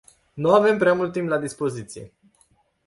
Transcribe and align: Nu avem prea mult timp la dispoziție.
Nu 0.33 0.53
avem 0.53 0.77
prea 0.77 0.93
mult 0.93 1.11
timp 1.11 1.29
la 1.29 1.37
dispoziție. 1.39 2.11